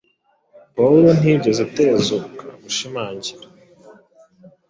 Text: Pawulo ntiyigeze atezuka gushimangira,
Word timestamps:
Pawulo 0.75 1.09
ntiyigeze 1.17 1.61
atezuka 1.67 2.45
gushimangira, 2.63 3.45